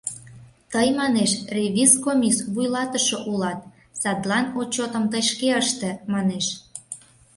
[0.71, 3.59] Тый, манеш, ревиз комис вуйлатыше улат,
[4.01, 6.45] садлан отчётым тый шке ыште, манеш.